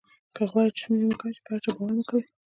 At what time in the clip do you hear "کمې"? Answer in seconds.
1.19-1.33